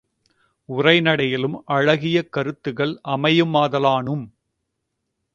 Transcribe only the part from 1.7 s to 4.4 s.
அழகிய கருத்துகள் அமையுமாதலானும்